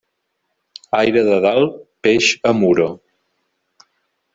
[1.01, 1.77] Aire de dalt,
[2.09, 2.93] peix a Muro.